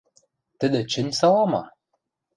[0.59, 1.63] –Тӹдӹ чӹнь сала ма?